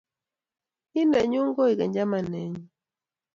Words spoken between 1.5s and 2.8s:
koigeny chamanenyu